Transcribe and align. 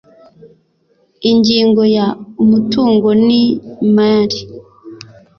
ingingo 1.31 1.81
ya 1.95 2.07
umutungo 2.43 3.07
n 3.25 3.27
imari 3.43 4.39